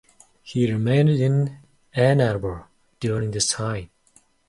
[0.41, 1.59] He remained in
[1.93, 2.65] Ann Arbor
[2.99, 3.91] during this time.